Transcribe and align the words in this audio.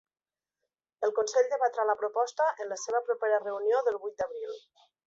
El 1.07 1.13
consell 1.19 1.51
debatrà 1.51 1.85
la 1.91 1.97
proposta 2.01 2.49
en 2.65 2.73
la 2.73 2.81
seva 2.87 3.05
propera 3.11 3.43
reunió 3.47 3.87
del 3.91 4.03
vuit 4.07 4.23
d’abril. 4.25 4.61